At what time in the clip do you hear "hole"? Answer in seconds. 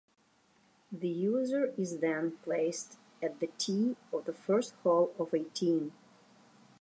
4.81-5.13